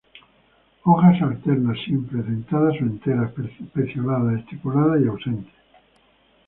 Hojas 0.81 1.21
alternas, 1.21 1.77
simples, 1.85 2.25
dentadas 2.25 2.73
o 2.81 2.85
enteras; 2.85 3.31
pecioladas, 3.71 4.39
estípulas 4.39 5.05
ausentes. 5.07 5.53